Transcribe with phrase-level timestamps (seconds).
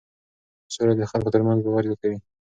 [0.73, 2.17] سوله د خلکو ترمنځ باور زیاتوي.